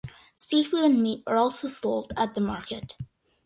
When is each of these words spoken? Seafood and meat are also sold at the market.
Seafood 0.35 0.79
and 0.83 1.03
meat 1.03 1.21
are 1.27 1.35
also 1.37 1.67
sold 1.67 2.11
at 2.17 2.33
the 2.33 2.41
market. 2.41 2.95